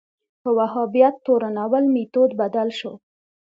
په 0.41 0.49
وهابیت 0.57 1.15
تورنول 1.25 1.83
میتود 1.93 2.31
بدل 2.41 2.69
شو 2.79 2.93